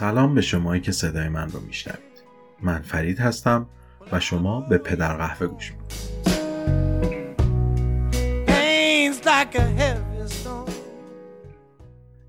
[0.00, 2.22] سلام به شمایی که صدای من رو میشنوید.
[2.62, 3.66] من فرید هستم
[4.12, 5.90] و شما به پدر قهوه گوش می‌کنید.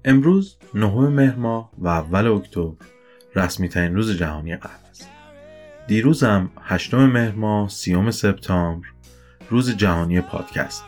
[0.06, 2.86] امروز نهم مهر ماه و اول اکتبر
[3.36, 5.10] رسمی ترین روز جهانی قهوه است.
[5.88, 8.88] دیروزم هشتم مهر ماه سیوم سپتامبر
[9.50, 10.84] روز جهانی پادکست.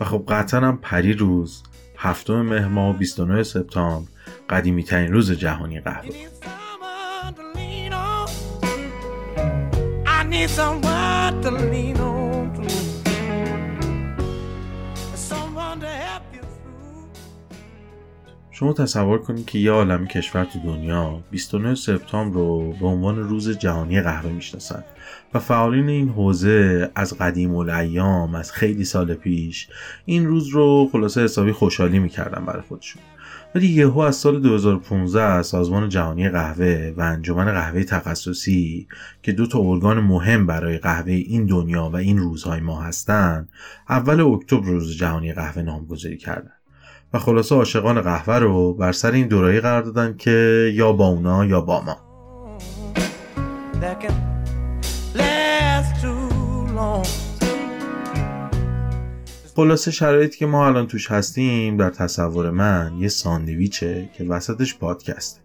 [0.00, 1.62] و خب قطعا هم پری روز
[1.96, 4.19] هفتم مهر ماه و 29 سپتامبر
[4.50, 6.08] قدیمی ترین روز جهانی قهوه
[18.60, 23.58] شما تصور کنید که یه عالم کشور تو دنیا 29 سپتامبر رو به عنوان روز
[23.58, 24.84] جهانی قهوه می‌شناسن
[25.34, 29.68] و فعالین این حوزه از قدیم الایام از خیلی سال پیش
[30.04, 33.02] این روز رو خلاصه حسابی خوشحالی می‌کردن برای خودشون.
[33.54, 38.88] ولی یهو از سال 2015 سازمان جهانی قهوه و انجمن قهوه تخصصی
[39.22, 43.48] که دو تا ارگان مهم برای قهوه این دنیا و این روزهای ما هستند
[43.88, 46.52] اول اکتبر روز جهانی قهوه نامگذاری کردن.
[47.12, 51.44] و خلاصه عاشقان قهوه رو بر سر این دورایی قرار دادن که یا با اونا
[51.44, 51.96] یا با ما.
[59.56, 65.40] خلاصه شرایطی که ما الان توش هستیم در تصور من یه ساندویچه که وسطش پادکسته.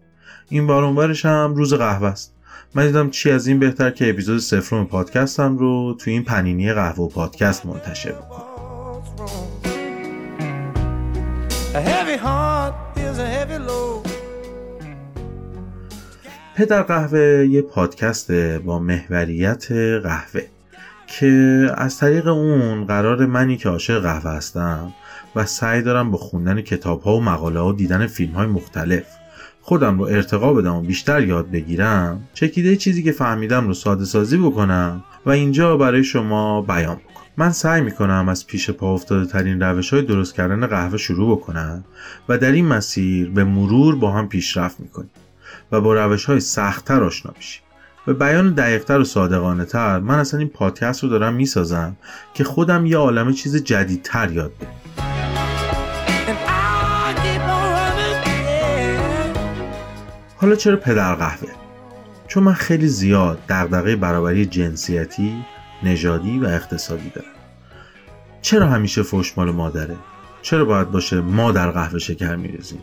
[0.48, 2.34] این بارونورش هم روز قهوه است.
[2.74, 7.04] من دیدم چی از این بهتر که اپیزود سفرم پادکستم رو تو این پنینی قهوه
[7.04, 8.42] و پادکست منتشر بکنم.
[16.54, 20.55] پدر قهوه یه پادکسته با محوریت قهوه.
[21.06, 24.92] که از طریق اون قرار منی که عاشق قهوه هستم
[25.36, 29.04] و سعی دارم با خوندن کتاب ها و مقاله ها و دیدن فیلم های مختلف
[29.62, 34.36] خودم رو ارتقا بدم و بیشتر یاد بگیرم چکیده چیزی که فهمیدم رو ساده سازی
[34.36, 37.16] بکنم و اینجا برای شما بیان بکنم.
[37.36, 41.84] من سعی می‌کنم از پیش پا افتاده ترین روش های درست کردن قهوه شروع بکنم
[42.28, 45.10] و در این مسیر به مرور با هم پیشرفت می‌کنیم
[45.72, 47.65] و با روش های سختتر آشنا میشیم.
[48.06, 51.96] به بیان دقیقتر و صادقانه تر من اصلا این پادکست رو دارم می‌سازم
[52.34, 54.72] که خودم یه عالم چیز جدیدتر یاد بگیرم
[60.36, 61.48] حالا چرا پدر قهوه؟
[62.28, 65.44] چون من خیلی زیاد دغدغه برابری جنسیتی،
[65.82, 67.28] نژادی و اقتصادی دارم.
[68.42, 69.96] چرا همیشه فوش مال مادره؟
[70.42, 72.80] چرا باید باشه ما در قهوه شکر میریزیم؟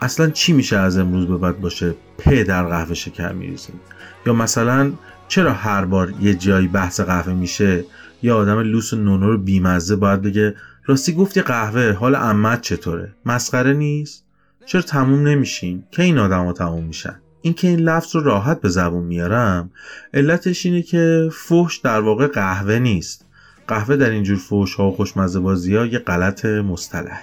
[0.00, 3.80] اصلا چی میشه از امروز به بعد باشه پ در قهوه شکر میریزیم؟
[4.26, 4.92] یا مثلا
[5.28, 7.84] چرا هر بار یه جایی بحث قهوه میشه
[8.22, 10.54] یا آدم لوس و نونو رو بیمزه باید بگه
[10.86, 14.24] راستی گفتی قهوه حال امت چطوره؟ مسخره نیست؟
[14.66, 18.60] چرا تموم نمیشین؟ که این آدم ها تموم میشن؟ این که این لفظ رو راحت
[18.60, 19.70] به زبون میارم
[20.14, 23.24] علتش اینه که فحش در واقع قهوه نیست.
[23.68, 27.22] قهوه در اینجور فحش ها و خوشمزه بازی ها یه غلط مصطلح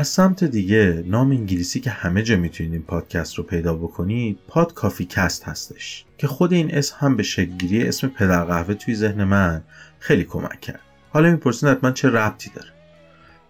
[0.00, 4.74] از سمت دیگه نام انگلیسی که همه جا می‌تونید این پادکست رو پیدا بکنید Pod
[4.74, 9.24] Coffee Cast هستش که خود این اسم هم به شکلگیری اسم پدر قهوه توی ذهن
[9.24, 9.62] من
[9.98, 10.80] خیلی کمک کرد.
[11.10, 12.68] حالا می‌پرسین حتما چه ربطی داره.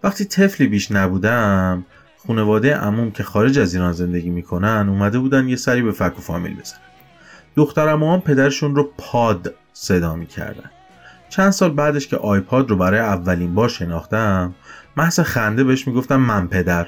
[0.03, 1.85] وقتی طفلی بیش نبودم
[2.17, 6.21] خانواده عموم که خارج از ایران زندگی می‌کنن اومده بودن یه سری به فک و
[6.21, 6.79] فامیل بزنن.
[7.55, 10.71] دخترعموم هم پدرشون رو پاد صدا می‌کردن.
[11.29, 14.55] چند سال بعدش که iPod رو برای اولین بار شناختم
[14.97, 16.87] محض خنده بهش می‌گفتم من پدر.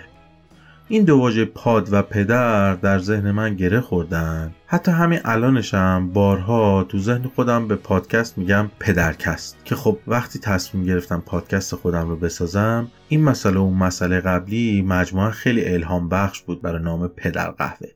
[0.88, 4.52] این دو واژه پاد و پدر در ذهن من گره خوردن.
[4.68, 9.58] حتی همین الانشم بارها تو ذهن خودم به پادکست میگم پدرکست.
[9.66, 14.82] که خب وقتی تصمیم گرفتم پادکست خودم رو بسازم این مسئله و اون مسئله قبلی
[14.82, 17.90] مجموعه خیلی الهام بخش بود برای نام پدر قهوه.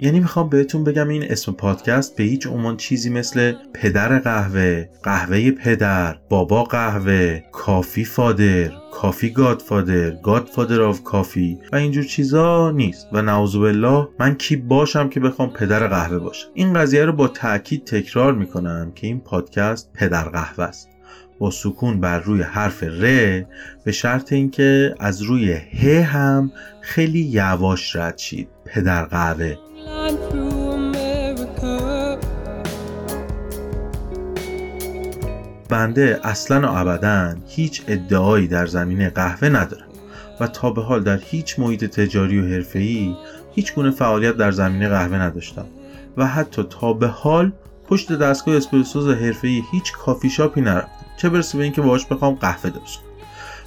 [0.00, 5.50] یعنی می‌خوام بهتون بگم این اسم پادکست به هیچ عنوان چیزی مثل پدر قهوه، قهوه
[5.50, 13.06] پدر، بابا قهوه، coffee father، coffee godfather، godfather of coffee و اینجور چیزا نیست.
[13.12, 17.28] و نعوذ بالله من کی باشم که بخوام پدر قهوه باشم؟ این قضیه رو با
[17.28, 20.88] تاکید تکرار می‌کنم که این پادکست پدر قهوه است.
[21.38, 23.00] با سکون بر روی حرف ر
[23.84, 28.48] به شرط اینکه از روی ه هم خیلی یواش رد شید.
[28.66, 29.56] پدر قهوه.
[35.68, 39.86] بنده اصلا و ابدا هیچ ادعایی در زمینه قهوه ندارم.
[40.40, 43.16] و تا به حال در هیچ محیط تجاری و حرفه‌ای
[43.54, 45.66] هیچ گونه فعالیت در زمینه قهوه نداشتم.
[46.16, 47.52] و حتی تا به حال
[47.88, 50.90] پشت دستگاه اسپرسوز حرفه‌ای هیچ کافی شاپی نرفتم.
[51.16, 53.06] چه برسه به اینکه باهاش بخوام قهوه درست کنم.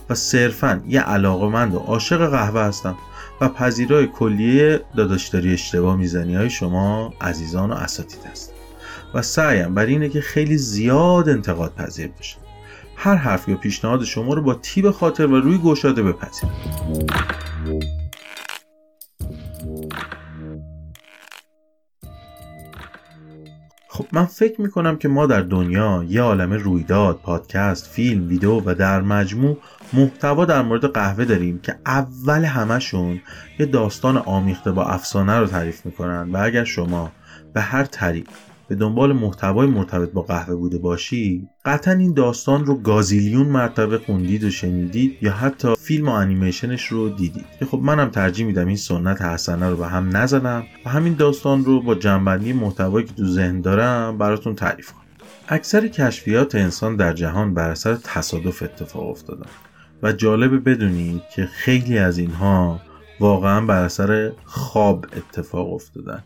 [0.10, 2.98] و صرفا یه علاقمند و عاشق قهوه هستم.
[3.42, 8.54] و پذیرای کلیه داداشداری اشتباه می‌زنی های شما عزیزان و اساتید هستم
[9.14, 12.38] و سعیم بر اینه که خیلی زیاد انتقاد پذیر باشه
[12.96, 16.54] هر حرف یا پیشنهاد شما رو با تیب خاطر و روی گشاده بپذیرم
[24.00, 28.76] خب من فکر می‌کنم که ما در دنیا یه عالم رویداد، پادکست، فیلم، ویدیو و
[28.76, 29.58] در مجموع
[29.94, 33.22] محتوا در مورد قهوه داریم که اول همشون
[33.60, 36.30] یه داستان آمیخته با افسانه رو تعریف می‌کنن.
[36.32, 37.12] و اگر شما
[37.54, 38.28] به هر طریق
[38.70, 44.44] به دنبال محتوای مرتبط با قهوه بوده باشی قطعا این داستان رو گازیلیون مرتبه خوندید
[44.44, 47.46] و شنیدید یا حتی فیلم و انیمیشنش رو دیدید.
[47.60, 51.66] که خب منم ترجیح میدم این سنت حسنه رو به هم نزنم و همین داستان
[51.66, 55.04] رو با جنبندی محتوایی که تو ذهن دارم براتون تعریف کنم.
[55.48, 59.50] اکثر کشفیات انسان در جهان بر اثر تصادف اتفاق افتادن
[60.04, 62.80] و جالبه بدونید که خیلی از اینها
[63.20, 66.24] واقعا بر اثر خواب اتفاق افتادن.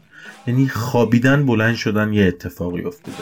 [0.48, 3.18] یعنی خوابیدن بلند شدن یه اتفاقی افتاده.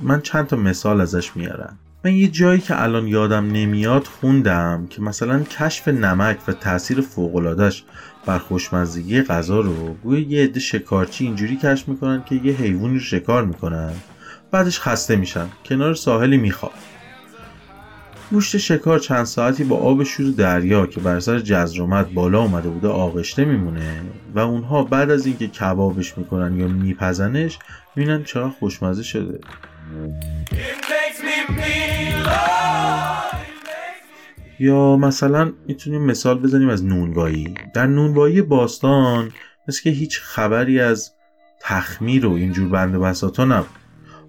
[0.00, 1.78] من چند تا مثال ازش میارم.
[2.04, 7.84] من یه جایی که الان یادم نمیاد خوندم که مثلا کشف نمک و تاثیر فوقلادش
[8.26, 13.00] بر خوشمزگی غذا رو گویا یه عده شکارچی اینجوری کشف می‌کنن که یه حیوانی رو
[13.00, 13.92] شکار می‌کنن.
[14.50, 15.46] بعدش خسته میشن.
[15.64, 16.72] کنار ساحلی میخواب
[18.30, 22.88] گوشت شکار چند ساعتی با آب شور دریا که بر سر جزرومت بالا اومده بوده
[22.88, 24.00] آغشته میمونه
[24.34, 27.58] و اونها بعد از اینکه کبابش می‌کنن یا میپزنش
[27.96, 29.40] می‌بینن چقدر خوشمزه شده.
[34.60, 37.54] یا مثلا می‌تونیم مثال بزنیم از نونوایی.
[37.74, 39.30] در نونوایی باستان
[39.68, 41.12] مثل که هیچ خبری از
[41.60, 43.80] تخمیر و اینجور بند بساطا نبود.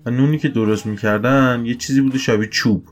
[0.06, 2.88] و نونی که درست می‌کردن یه چیزی بوده شبیه چوب.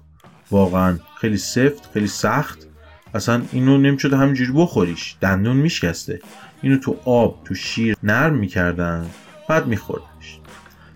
[0.52, 2.68] واقعا خیلی سفت خیلی سخت.
[3.14, 5.16] اصلا اینو نمی‌شده همینجوری بخوریش.
[5.22, 6.20] دندون میشکسته.
[6.62, 9.06] اینو تو آب تو شیر نرم می‌کردن.
[9.50, 10.40] بعد میخوردش.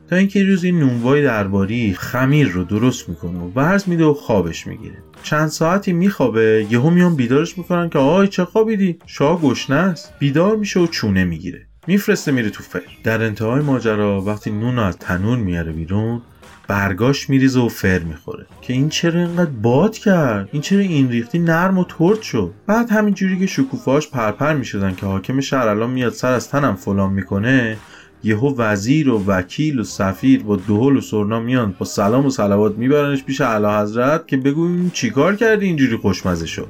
[0.10, 4.68] تا اینکه روز این نونوای درباری خمیر رو درست می‌کنه و ورز میده و خوابش
[4.68, 4.98] می‌گیره.
[5.24, 10.14] چند ساعتی میخوابه یهو میان بیدارش می‌کنن که آی چه خوابیدی؟ شاه گشنه است.
[10.20, 11.68] بیدار میشه و چونه می‌گیره.
[11.88, 12.82] میفرسته میره تو فر.
[13.04, 16.22] در انتهای ماجرا وقتی نون از تنور میاره بیرون
[16.68, 18.46] برگاش میریزه و فر می‌خوره.
[18.62, 22.90] که این چرا اینقدر باد کرد؟ این چرا این ریختی نرم و ترد شد؟ بعد
[22.90, 27.78] همینجوری که شکوفاش پرپر می‌شدن که حاکم شهر الان میاد سر از تنم فلان می‌کنه
[28.24, 32.78] یهو وزیر و وکیل و سفیر با دهل و سرنا میان با سلام و صلوات
[32.78, 36.68] میبرنش پیش اعلی حضرت که بگو چیکار کردی اینجوری خوشمزه شد؟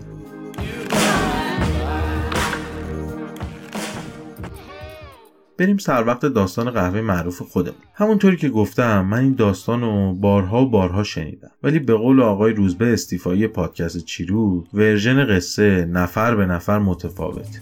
[5.58, 7.80] بریم سر وقت داستان قهوه معروف خودمون.
[7.94, 11.52] همونطوری که گفتم من این داستان رو بارها و بارها شنیدم.
[11.64, 17.62] ولی به قول آقای روزبه استیفایی پادکست چیرو ورژن قصه نفر به نفر متفاوته.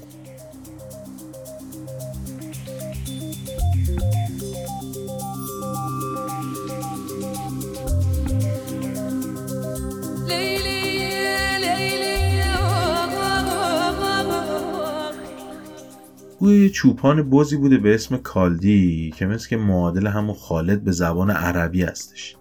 [16.41, 21.31] گویا چوپان بزی بوده به اسم کالدی که مثل که معادل همون خالد به زبان
[21.31, 22.35] عربی هستش.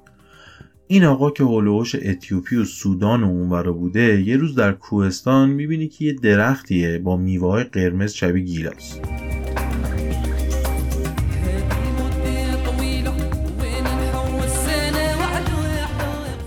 [0.87, 5.88] این آقا که هلوهوش اتیوپی و سودان و اونورا بوده یه روز در کوهستان می‌بینی
[5.88, 9.00] که یه درختیه با میوه قرمز شبیه گیلاس.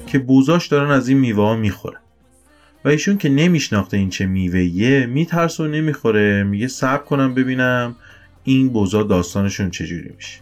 [0.07, 1.99] که بوزاش دارن از این میوه ها می‌خورن.
[2.85, 6.43] و ایشون که نمیشناخته این چه میوهیه میترسه و نمی‌خوره.
[6.43, 7.95] میگه صبر کنم ببینم
[8.43, 10.39] این بوزا داستانشون چجوری میشه.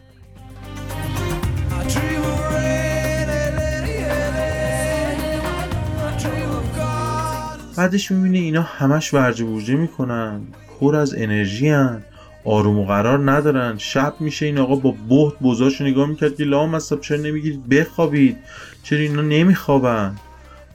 [7.77, 10.41] بعدش می‌بینه اینا همش ورجه بورجه می‌کنن.
[10.79, 12.03] پر از انرژی هن.
[12.45, 13.77] آروم و قرار ندارن.
[13.77, 16.35] شب میشه این آقا با بهت بوزاشو نگاه می‌کرد.
[16.35, 18.37] که لام مصب چرا نمی‌گیرید؟ بخوابید.
[18.83, 20.15] چرا اینا نمیخوابن؟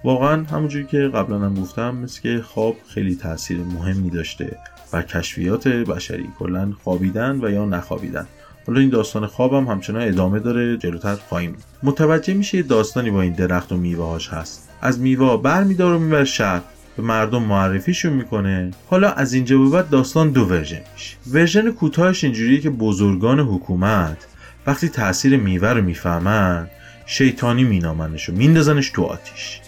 [0.06, 4.58] واقعا همونجوری که قبلا هم گفتم مثل که خواب خیلی تاثیر مهمی داشته
[4.92, 6.28] بر کشفیات بشری.
[6.38, 8.26] کلا خوابیدن و یا نخوابیدن.
[8.66, 13.72] حالا این داستان خوابم همچنان ادامه داره جلوتر خواهیم متوجه میشه داستانی با این درخت
[13.72, 14.68] و میوه هاش هست.
[14.82, 16.62] از میوه بر میدار و می‌بره شهر.
[16.96, 18.70] به مردم معرفیشون می‌کنه.
[18.86, 21.16] حالا از اینجا به بعد داستان دو version میشه.
[21.32, 24.26] version کوتاهش اینجوریه که بزرگان حکومت
[24.66, 26.70] وقتی تاثیر میوه رو می‌فهمن
[27.06, 29.60] شیطانی مینامنش و میندازنش تو آتیش.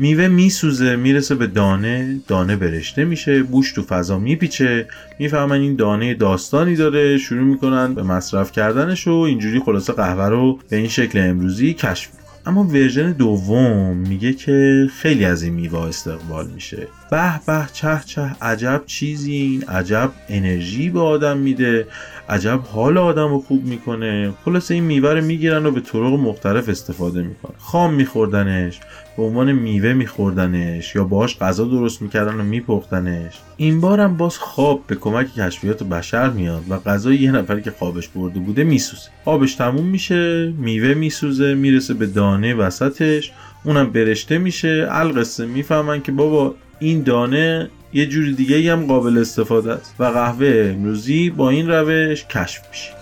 [0.00, 4.86] میوه میسوزه می‌رسه به دانه دانه برشته میشه بوش تو فضا میپیچه.
[5.18, 10.58] می‌فهمن این دانه داستانی داره شروع می‌کنن به مصرف کردنش و اینجوری خلاصه قهوه رو
[10.70, 12.10] به این شکل امروزی کشف
[12.46, 16.88] اما ورژن دوم میگه که خیلی از این میوه استقبال میشه.
[17.10, 21.86] به به چه چه عجب چیزی این عجب انرژی به آدم میده
[22.28, 24.32] عجب حال آدم رو خوب می‌کنه.
[24.44, 27.54] خلاص این میوه رو می‌گیرن و به طرق مختلف استفاده می‌کنن.
[27.58, 28.80] خام میخوردنش
[29.16, 33.32] به عنوان میوه میخوردنش یا باهاش غذا درست می‌کردن و میپختنش.
[33.56, 38.08] این بارم باز خواب به کمک کشفیات بشر میاد و غذای یه نفری که خوابش
[38.08, 39.08] برده بوده میسوزه.
[39.24, 43.32] آبش تموم میشه میوه میسوزه می‌رسه به دانه وسطش
[43.64, 44.86] اونم برشته میشه.
[44.90, 49.94] القصه می‌فهمن که بابا این دانه یه جور دیگه هم قابل استفاده است.
[49.98, 52.99] و قهوه امروزی با این روش کشف میشه.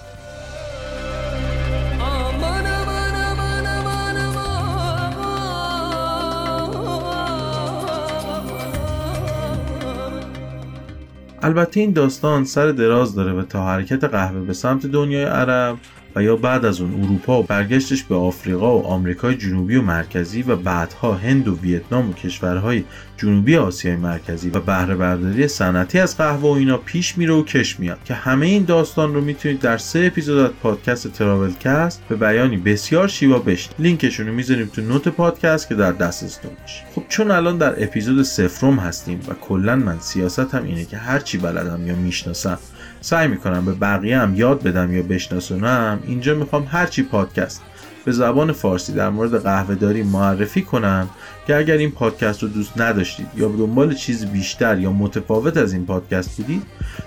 [11.42, 15.76] البته این داستان سر دراز داره و تا حرکت قهوه به سمت دنیای عرب
[16.16, 20.42] و یا بعد از اون اروپا و برگشتش به آفریقا و آمریکای جنوبی و مرکزی
[20.42, 22.84] و بعدها هند و ویتنام و کشورهای
[23.16, 27.80] جنوبی آسیای مرکزی و بهره برداری صنعتی از قهوه و اینا پیش میره و کش
[27.80, 27.98] میاد.
[28.04, 32.56] که همه این داستان رو می‌تونید در سه اپیزود از پادکست Travel Cast به بیانی
[32.56, 36.82] بسیار شیوا بشنوید لینکشون رو می‌ذاریم تو نوت پادکست که در دستتون باشه.
[36.94, 41.86] خب چون الان در اپیزود سفرم هستیم و کلا من سیاستم اینه که هرچی بلدم
[41.86, 42.58] یا می‌شناسم
[43.00, 47.62] سعی می‌کنم به بقیه هم یاد بدم یا بشناسونم اینجا می‌خوام هرچی پادکست
[48.04, 51.08] به زبان فارسی در مورد قهوه داری معرفی کنم
[51.46, 55.72] که اگر این پادکست رو دوست نداشتید یا به دنبال چیز بیشتر یا متفاوت از
[55.72, 56.62] این پادکست بودید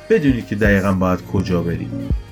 [0.09, 2.30] بدونید که دقیقا باید کجا برید.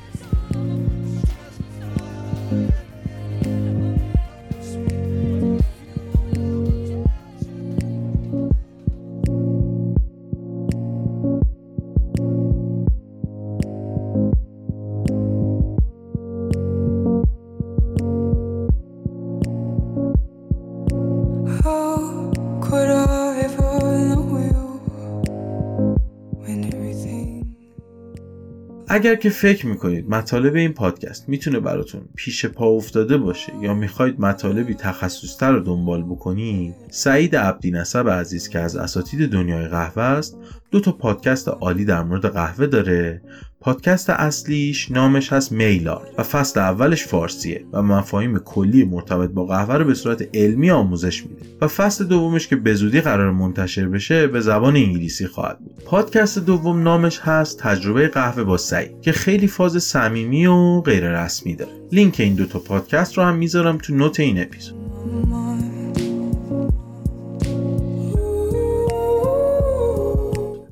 [28.91, 34.19] اگر که فکر می‌کنید مطالب این پادکست می‌تونه براتون پیش پا افتاده باشه یا می‌خواید
[34.19, 40.37] مطالبی تخصصتر رو دنبال بکنید سعید عبدی نسب عزیز که از اساتید دنیای قهوه است
[40.71, 43.21] دو تا پادکست عالی در مورد قهوه داره.
[43.61, 49.75] پادکست اصلیش نامش هست میلار و فصل اولش فارسیه و مفاهیم کلی مرتبط با قهوه
[49.75, 54.27] رو به صورت علمی آموزش میده و فصل دومش که به زودی قرار منتشر بشه
[54.27, 55.83] به زبان انگلیسی خواهد بود.
[55.85, 61.55] پادکست دوم نامش هست تجربه قهوه با سعید که خیلی فاز صمیمی و غیر رسمی
[61.55, 61.71] داره.
[61.91, 64.79] لینک این دوتا پادکست رو هم می‌ذارم تو نوت این اپیزود.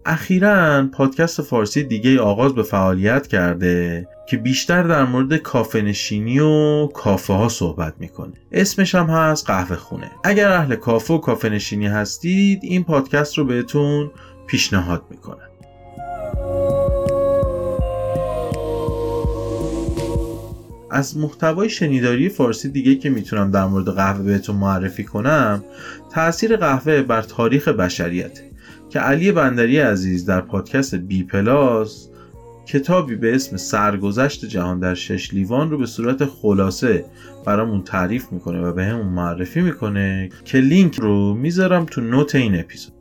[0.10, 6.88] اخیرا پادکست فارسی دیگه آغاز به فعالیت کرده که بیشتر در مورد کافه نشینی و
[6.88, 8.34] کافه ها صحبت می‌کنه.
[8.52, 10.12] اسمش هم هست قهوه خونه.
[10.24, 14.12] اگر اهل کافه و کافه نشینی هستید این پادکست رو بهتون
[14.48, 15.44] پیشنهاد می‌کنه
[20.92, 25.64] از محتوای شنیداری فارسی دیگه که می‌تونم در مورد قهوه بهتون معرفی کنم
[26.14, 28.47] تاثیر قهوه بر تاریخ بشریت
[28.98, 32.10] که علی بندری عزیز در پادکست بی پلاس
[32.68, 37.06] کتابی به اسم سرگذشت جهان در شش لیوان رو به صورت خلاصه
[37.46, 42.60] برامون تعریف می‌کنه و به همون معرفی می‌کنه که لینک رو می‌ذارم تو نوت این
[42.60, 42.94] اپیزود.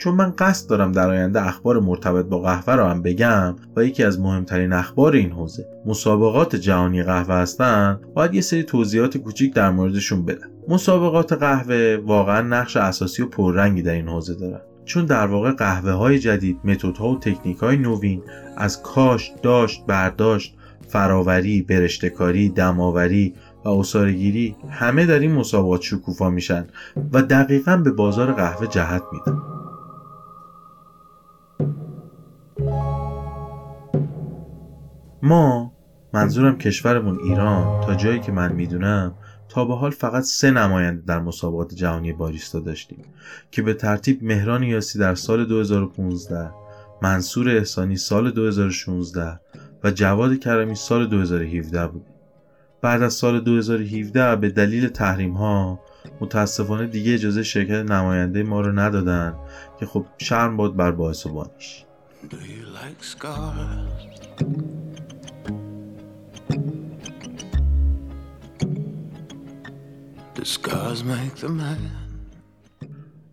[0.00, 4.04] چون من قصد دارم در آینده اخبار مرتبط با قهوه رو هم بگم و یکی
[4.04, 5.66] از مهمترین اخبار این حوزه.
[5.86, 10.48] مسابقات جهانی قهوه هستن باید یه سری توضیحات کوچیک در موردشون بدم.
[10.68, 14.60] مسابقات قهوه واقعا نقش اساسی و پررنگی در این حوزه دارن.
[14.84, 18.22] چون در واقع قهوه های جدید متدها و تکنیک های نوین
[18.56, 20.56] از کاش داشت برداشت
[20.88, 26.66] فراوری برشتکاری دماوری و اصارگیری همه در این مسابقات شکوفا میشن
[27.12, 29.38] و دقیقا به بازار قهوه جهت میدن.
[35.22, 35.72] ما
[36.12, 39.14] منظورم کشورمون ایران تا جایی که من می‌دونم
[39.48, 43.04] تا به حال فقط سه نماینده در مسابقات جهانی باریستا داشتیم
[43.50, 46.50] که به ترتیب مهران یاسی در سال 2015
[47.02, 49.40] منصور احسانی سال 2016
[49.84, 52.06] و جواد کرمی سال 2017 بود
[52.82, 55.80] بعد از سال 2017 به دلیل تحریم ها
[56.20, 59.34] متاسفانه دیگه اجازه شرکت نماینده ما رو ندادن
[59.80, 61.44] که خب شرم باد بر باعث و
[63.02, 64.89] scars?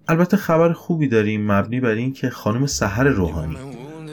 [0.07, 3.57] البته خبر خوبی داریم مبنی بر این که خانم سحر روحانی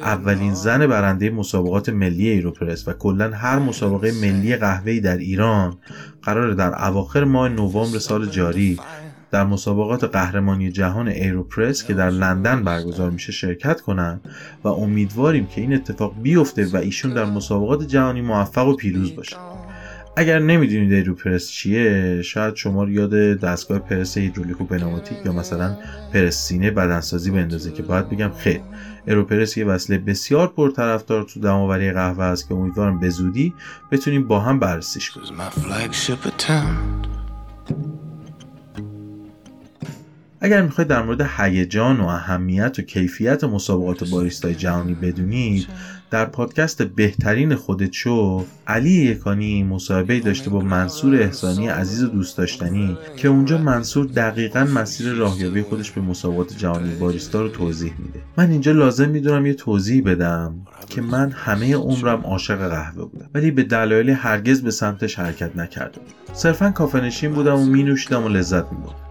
[0.03, 5.77] اولین زن برنده مسابقات ملی ایروپرس و کلا هر مسابقه ملی قهوه‌ای در ایران
[6.23, 8.81] قرار در اواخر ماه نوامبر سال جاری
[9.31, 14.21] در مسابقات قهرمانی جهان ایروپرس که در لندن برگزار میشه شرکت کنند
[14.65, 19.37] و امیدواریم که این اتفاق بیفته و ایشون در مسابقات جهانی موفق و پیروز باشه.
[20.17, 25.77] اگر نمی‌دونید ایروپرس چیه شاید شما رو یاد دستگاه پرس هیدرولیک و پنوماتیک یا مثلا
[26.13, 28.61] پرس سینه بدنسازی بندازه که باید بگم خیر.
[29.07, 33.55] ایروپرس یه وصله بسیار پرطرفدار تو دماوری قهوه است که امیدوارم به زودی
[33.91, 35.27] بتونیم با هم بررسیش کنیم.
[40.41, 45.67] اگر می‌خواید در مورد هیجان و اهمیت و کیفیت مسابقات باریستای جهانی بدونید
[46.15, 52.39] در پادکست بهترین خودت شو علی یکانی مصاحبه داشته با منصور احسانی عزیز و دوست
[52.39, 58.21] داشتنی که اونجا منصور دقیقا مسیر راهیابی خودش به مسابقات جهانی باریستا رو توضیح میده.
[58.37, 60.55] من اینجا لازم می‌دونم یه توضیح بدم
[60.89, 66.03] که من همه عمرم عاشق قهوه بودم ولی به دلایلی هرگز به سمتش حرکت نکردم
[66.33, 69.04] صرفا کافه بودم و مینوشیدم و لذت میبردم.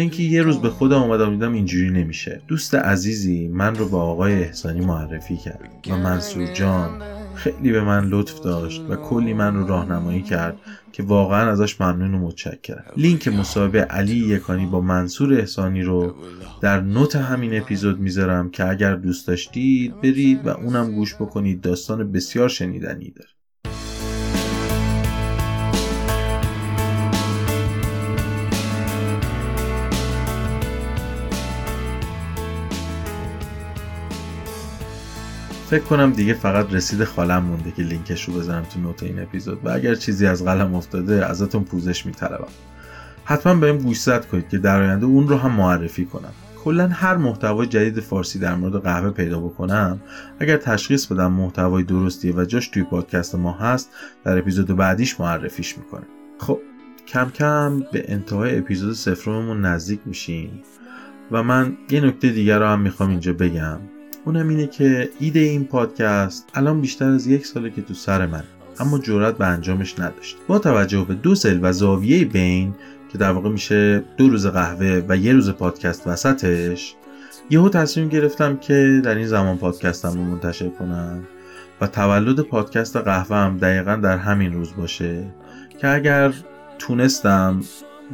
[0.00, 2.40] اینکه یه روز به خودم اومدم دیدم اینجوری نمیشه.
[2.48, 7.02] دوست عزیزی من رو با آقای احسانی معرفی کرد و منصور جان
[7.34, 10.56] خیلی به من لطف داشت و کلی من رو راهنمایی کرد
[10.92, 12.92] که واقعا ازش ممنون و متشکرم.
[12.96, 16.14] لینک مصاحبه علی یکانی با منصور احسانی رو
[16.60, 21.60] در نوت همین اپیزود می‌ذارم که اگر دوست داشتید برید و اونم گوش بکنید.
[21.60, 23.35] داستان بسیار شنیدنی داره.
[35.66, 39.60] فکر کنم دیگه فقط رسید خالم مونده که لینکش رو بزنم تو نوت این اپیزود.
[39.64, 42.48] و اگر چیزی از قلم افتاده ازتون پوزش میطلبم.
[43.24, 46.32] حتما بهم گوشزد کنید که در آینده اون رو هم معرفی کنم.
[46.64, 50.00] کلا هر محتوای جدید فارسی در مورد قهوه پیدا بکنم
[50.40, 53.90] اگر تشخیص بدم محتوای درستیه و جاش توی پادکست ما هست
[54.24, 56.06] در اپیزود بعدیش معرفیش می‌کنم
[56.38, 56.60] خب
[57.06, 60.62] کم کم به انتهای اپیزود سفرمون نزدیک میشیم.
[61.30, 63.78] و من یه نکته دیگر رو هم می‌خوام اینجا بگم.
[64.26, 68.44] اونم اینه که ایده این پادکست الان بیشتر از یک ساله که تو سر من
[68.80, 70.36] اما جرات به انجامش نداشت.
[70.46, 72.74] با توجه به دو سل و زاویه بین
[73.12, 76.94] که در واقع میشه دو روز قهوه و یه روز پادکست وسطش
[77.50, 81.24] یهو تصمیم گرفتم که در این زمان پادکستم رو منتشر کنم
[81.80, 85.24] و تولد پادکست قهوه هم دقیقا در همین روز باشه
[85.78, 86.32] که اگر
[86.78, 87.60] تونستم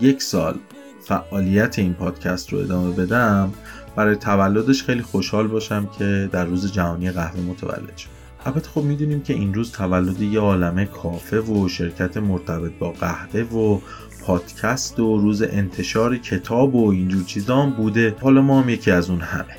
[0.01, 0.59] یک سال
[1.05, 3.53] فعالیت این پادکست رو ادامه بدم
[3.97, 8.09] برای تولدش خیلی خوشحال باشم که در روز جهانی قهوه متولد شد.
[8.47, 13.41] البته خب می‌دونیم که این روز تولد یه عالمه کافه و شرکت مرتبط با قهوه
[13.41, 13.79] و
[14.23, 18.17] پادکست و روز انتشار کتاب و اینجور چیزا هم بوده.
[18.21, 19.57] حالا ما هم یکی از اون همه.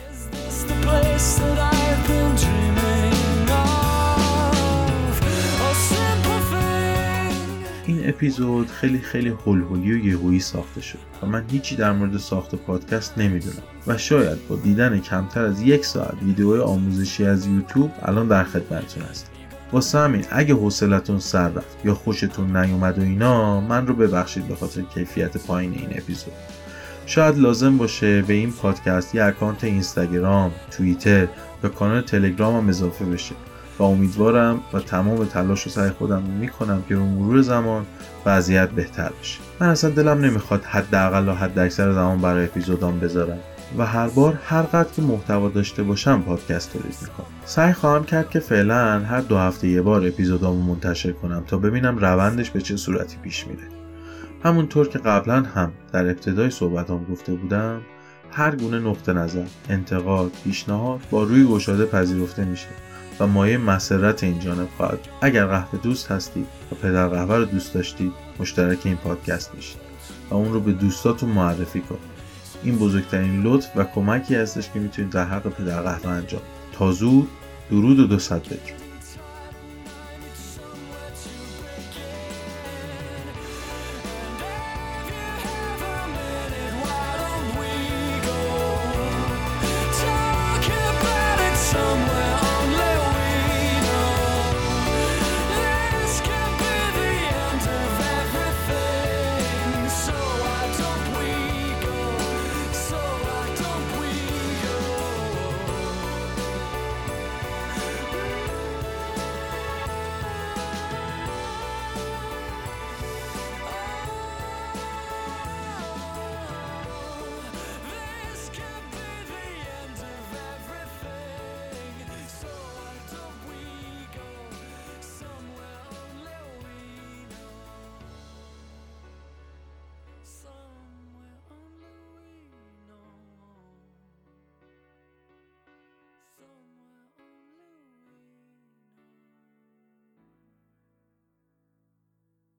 [8.10, 13.18] اپیزود خیلی خیلی هلهولی و یهویی ساخته شد و من هیچی در مورد ساخت پادکست
[13.18, 18.44] نمی‌دونم و شاید با دیدن کمتر از یک ساعت ویدیو آموزشی از یوتیوب الان در
[18.44, 19.30] خدمتتون هستم.
[19.72, 24.56] واسه همین اگه حوصلتون سر رفت یا خوشتون نیومد و اینا من رو ببخشید به
[24.56, 26.34] خاطر کیفیت پایین این اپیزود.
[27.06, 31.28] شاید لازم باشه به این پادکست یه اکانت اینستاگرام، توییتر
[31.64, 33.36] یا کانال تلگرام هم اضافه بشه.
[33.80, 37.86] و امیدوارم و تمام تلاش و سعی خودم می‌کنم که به مرور زمان
[38.26, 39.40] وضعیت بهتر بشه.
[39.60, 43.40] من اصلا دلم نمی‌خواد حداقل و حد اکثر زمان برای اپیزودام بذارم
[43.78, 47.28] و هر بار هر قدر که محتوا داشته باشم پادکست تولید می‌کنم.
[47.46, 51.98] سعی خواهم کرد که فعلا هر دو هفته یه بار اپیزودامو منتشر کنم تا ببینم
[51.98, 53.64] روندش به چه صورتی پیش میره.
[54.44, 57.82] همونطور که قبلا هم در ابتدای صحبتام گفته بودم
[58.32, 62.68] هر گونه نقطه نظر انتقاد پیشنهاد با روی گشاده پذیرفته میشه.
[63.20, 67.74] و مایه مسرت این جانب خواهد اگر قهوه دوست هستید و پدر قهوه رو دوست
[67.74, 69.78] داشتید مشترک این پادکست میشید
[70.30, 72.14] و اون رو به دوستاتون معرفی کنید
[72.64, 76.42] این بزرگترین لطف و کمکی هستش که می‌تونید در حق پدر قهوه انجام
[76.74, 77.28] تا زود
[77.70, 78.42] درود و دو صد